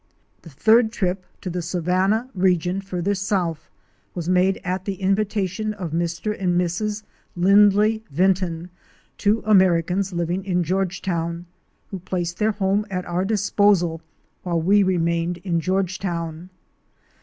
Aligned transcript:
The 0.41 0.49
third 0.49 0.91
trip 0.91 1.27
to 1.41 1.49
the 1.51 1.61
savanna 1.61 2.27
region 2.33 2.81
further 2.81 3.13
south 3.13 3.69
was 4.15 4.27
made 4.27 4.59
at 4.63 4.85
the 4.85 4.95
invitation 4.95 5.75
of 5.75 5.91
Mr. 5.91 6.35
and 6.35 6.59
Mrs. 6.59 7.03
Lindley 7.35 8.03
Vinton, 8.09 8.71
two 9.19 9.43
Americans 9.45 10.11
living 10.11 10.43
in 10.43 10.63
Georgetown, 10.63 11.45
who 11.91 11.99
placed 11.99 12.39
their 12.39 12.53
home 12.53 12.83
at 12.89 13.05
our 13.05 13.23
disposal 13.23 14.01
while 14.41 14.59
we 14.59 14.81
remained 14.81 15.37
in 15.43 15.59
Georgetown. 15.59 16.49